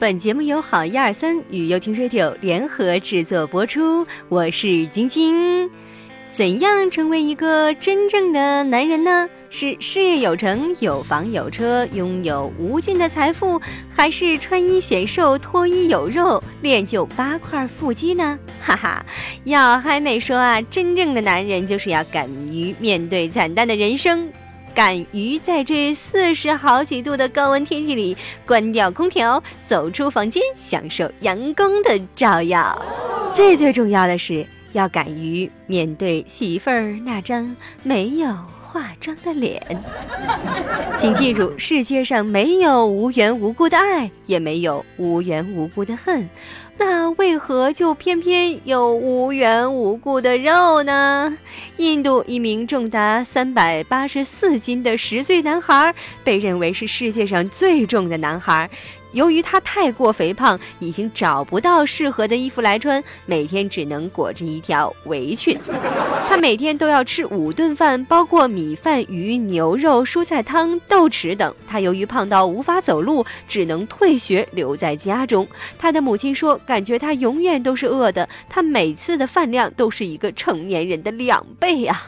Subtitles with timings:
[0.00, 5.70] 本节目由好一二三与优听 Radio 联合制作播出，我是晶晶。
[6.32, 9.28] 怎样成为一个真正的男人呢？
[9.50, 13.60] 是事业有成、有房有车、拥有无尽的财富，
[13.94, 18.38] 还是穿衣显瘦、脱衣有肉、练就八块腹肌呢？
[18.64, 19.04] 哈哈，
[19.44, 24.32] 要嗨美说啊，真正的男人就是要敢于面对惨淡的人生。
[24.74, 28.16] 敢于在这四十好几度的高温天气里
[28.46, 32.76] 关掉空调，走出房间，享受阳光的照耀。
[33.32, 38.34] 最最重要的是，要敢于面对媳妇儿那张没有
[38.70, 39.60] 化妆的脸。
[40.96, 46.28] 请记住，世界上没有无缘无故的爱，也没有无缘无故的恨。
[46.78, 51.36] 那为何就偏偏有无缘无故的肉呢？
[51.78, 58.70] 印度一名重达三百八十四斤的十岁男孩，被认为是世界上最重的男孩。
[59.12, 65.58] 由于他太过肥胖，已经找不到适合的衣服来穿，每天只能裹着一条围裙。
[66.28, 71.52] 他每天都要吃五顿饭，包括米饭、鱼、牛肉、蔬菜汤、豆豉等。
[71.66, 75.46] 他由于胖到无法走路，只能退学留在家中。
[75.76, 76.58] 他的母亲说。
[76.66, 82.00] 感觉他永远都是饿的，他每次的饭量都是一个成年人的两倍呀。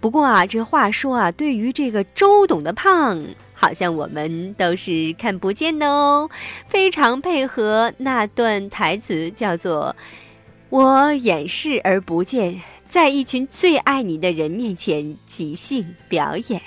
[0.00, 3.18] 不过啊，这话说啊，对于这个周董的胖，
[3.60, 6.30] 好像我们都是看不见的哦。
[6.68, 9.96] 非常配合那段台词，叫做
[10.70, 16.62] “我掩饰而不见，在一群最爱你的人面前即兴表演。”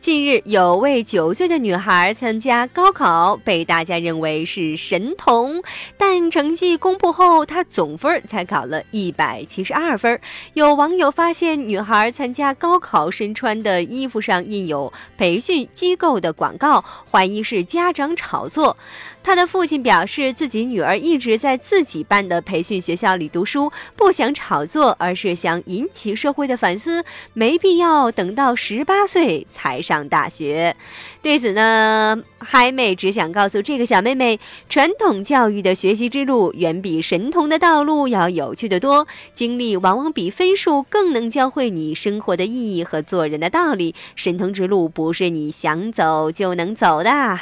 [0.00, 5.62] 近日，有位九岁的女孩参加高考，被大家认为是神童。
[5.98, 10.18] 但成绩公布后，她总分才考了一百七十二分。
[10.54, 18.78] 有网友发现，女孩参加高考身穿的衣服上印有培训机构的广告，怀疑是家长炒作。
[19.22, 30.74] 他的父亲表示，自己女儿一直在自己办的培训学校里读书，不想炒作，而是想引起社会的反思，没必要等到十八岁才上大学。
[31.20, 43.94] 对此呢，嗨妹只想告诉这个小妹妹，传统教育的学习之路远比神童的道路要有趣的多，经历往往比分数更能教会你生活的意义和做人的道理。
[44.16, 47.38] 神童之路不是你想走就能走的。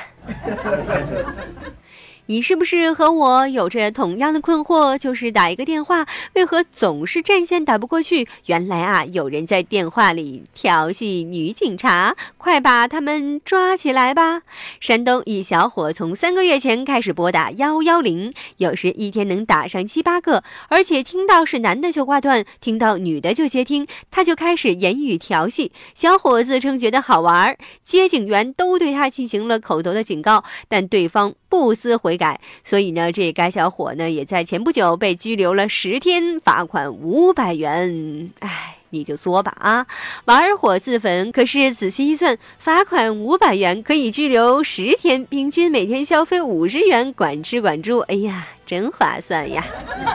[2.31, 4.99] 你是不是和我有着同样的困惑？
[4.99, 8.29] 就是打一个电话，为何总是占线打不过去？
[8.45, 14.43] 原来啊，有人在电话里调戏女警察，快把他们抓起来吧！
[14.79, 25.73] 山东一小伙从三个月前开始拨打幺幺零，有时一天能打上七八个，而且听到是男的就挂断，听到女的就接听，他就开始言语调戏。
[25.95, 31.33] 小伙子称觉得好玩，接警员都对他进行了口头的警告，但对方。
[31.51, 38.31] 不思悔 改，所以呢，这该小伙呢也在前不久被拘留了十天，罚款五百元。
[38.41, 39.87] 唉，你就作吧啊！
[40.25, 47.99] 玩火自焚，可是仔细一算，罚款五百元可以拘留十天，平均每天消费五十元，管吃管住。
[48.01, 48.49] 哎呀！
[48.69, 49.65] 真划算呀！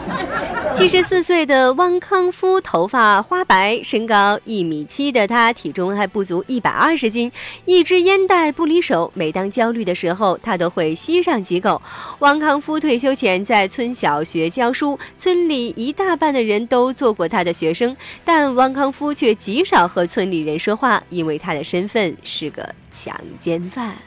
[0.75, 7.31] 七十四岁的汪康夫，头发花白，身高一米七的他，体重还不足一百二十斤，
[7.65, 9.11] 一支烟袋不离手。
[9.15, 11.81] 每当焦虑的时候，他都会吸上几口。
[12.19, 23.97] 汪康夫退休前在村小学教书，村里一大半的人都做过他的学生，但汪康夫却极少和村里人说话，因为他的身份是个强奸犯。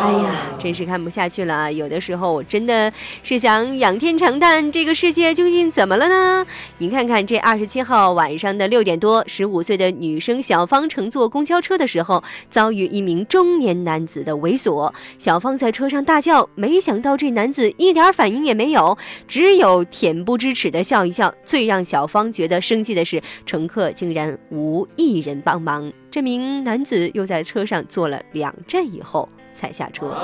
[0.00, 1.72] 哎呀，真是看不下去了！
[1.72, 6.46] 有的时候我真的是想仰天长叹，这个世界究竟怎么了呢？
[6.78, 14.92] 你看看这二十七号晚上的六点多，十五岁的女生小芳乘坐公交车的时候，遭遇一名中年男子的猥琐。
[15.18, 18.96] 小芳在车上大叫，没想到这男子一点反应也没有，
[19.28, 21.32] 只有恬不知耻的笑一笑。
[21.44, 25.92] 最让小芳觉得生气的是，乘客竟然无一人帮忙。
[26.10, 29.28] 这名男子又在车上坐了两站以后。
[29.52, 30.14] 才下车，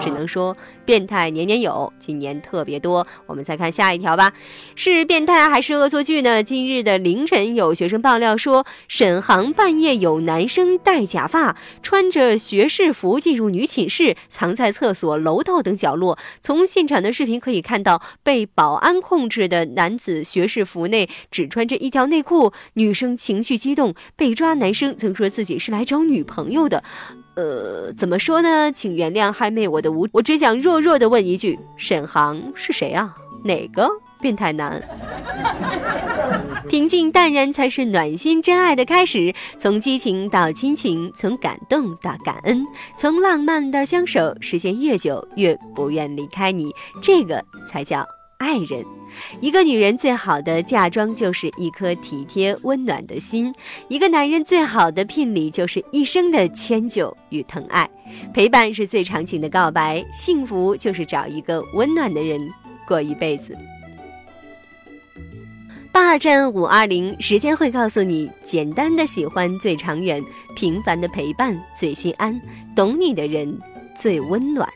[0.00, 3.06] 只能说变态年年有，今年特别多。
[3.26, 4.32] 我们再看下一条吧，
[4.74, 6.42] 是变态还是恶作剧呢？
[6.42, 16.18] 今日的凌晨，有学生爆料说，沈航半夜有男生戴假发，穿着学士服进入女寝室，藏在厕所、楼道等角落。
[16.40, 23.94] 从现场的视频可以看到，被保安控制的男子学士服内只穿着一条内裤，女生情绪激动。
[24.16, 26.82] 被抓男生曾说自己是来找女朋友的。
[27.34, 28.70] 呃，怎么说呢？
[28.72, 33.14] 请原谅嗨妹我的无，我只想弱弱的问一句：沈航是谁啊？
[33.44, 33.88] 哪个
[34.20, 34.82] 变态男？
[36.68, 39.34] 平静淡然才是暖心真爱的开始。
[39.58, 42.64] 从激情到亲情，从感动到感恩，
[42.96, 48.06] 从浪漫到相守，时间越久越不愿离开你，这个才叫
[48.42, 48.84] 爱人。
[49.40, 53.54] 一个女人最好的嫁妆就是一颗体贴温暖的心，
[53.88, 57.88] 一个男人最好的聘礼就是一生的迁就与疼爱。
[58.34, 62.40] 陪伴是最长情的告白，幸福就是找一个温暖的人
[62.88, 63.56] 过一辈子。
[65.92, 70.22] 霸占五二零，时间会告诉你：简单的喜欢最长远，
[70.56, 72.40] 平凡的陪伴最心安，
[72.74, 73.60] 懂你的人
[73.94, 74.66] 最温暖。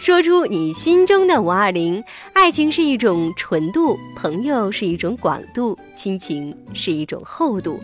[0.00, 2.02] 说出你心中的五二零，
[2.32, 7.78] 爱情是一种纯度，朋友是一种广度，亲情是一种厚度。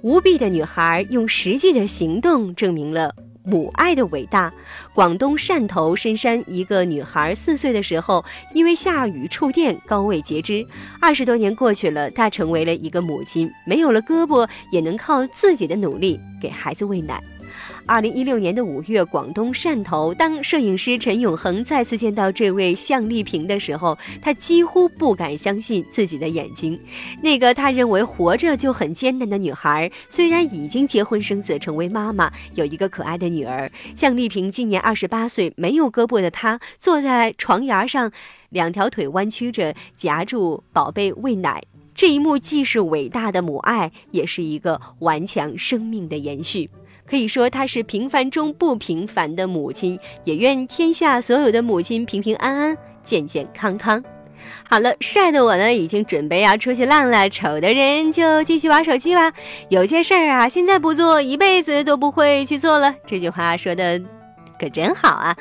[0.00, 3.14] 无臂的女孩用实际的行动证明了
[3.44, 4.52] 母爱的伟大。
[4.92, 10.66] 广东汕头深山一个女孩四岁的时候，因为下雨触电高位截肢。
[11.00, 17.22] 二十多年过去了，她成为了一个母亲，没有了胳膊，也能靠自己的努力给孩子喂奶。
[17.84, 26.78] 二零一六年的五月，广东汕头，当摄影师陈永恒再次见到这位向丽萍的时候，他几乎不敢相信自己的眼睛。
[27.20, 33.70] 那个他认为活着就很艰难的女孩，虽然已经结婚生子，成为妈妈，有一个可爱的女儿。
[33.96, 38.10] 向丽萍今年二十八岁，没有胳膊的她坐在床沿上，
[38.50, 41.62] 两条腿弯曲着，夹住宝贝喂奶。
[41.94, 46.70] 这一幕既是伟大的母爱，也是一个顽强生命的延续。
[47.06, 54.02] 可以说，她是平凡中不平凡的母亲，也愿天下所有的母亲平平安安、健健康康。
[54.68, 59.32] 好了，帅的我呢，已经准备要出去浪了；丑的人就继续玩手机吧。
[59.68, 62.94] 有些事儿啊，现在不做，一辈子都不会去做了。
[63.06, 64.00] 这句话说的。
[64.62, 65.36] 可真好啊，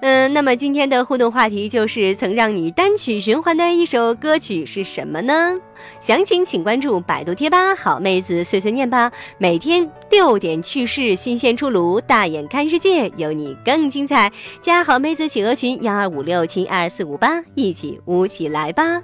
[0.00, 5.58] 嗯，那么今天的互动话题就是曾让你单曲循环的一首歌曲是什么呢？
[5.98, 9.10] 详情请关注百度贴吧“好妹子碎碎念”吧。
[9.38, 14.30] 每天六点趣事新鲜出炉，大眼看世界，有你更精彩。
[14.62, 19.02] 加好妹子企鹅群幺二五六七二四五八，一起舞起来吧。